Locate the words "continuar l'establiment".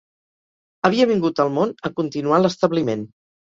2.03-3.09